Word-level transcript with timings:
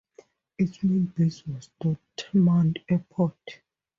Its 0.57 0.81
main 0.83 1.13
base 1.15 1.45
was 1.45 1.69
Dortmund 1.79 2.77
Airport. 2.89 3.61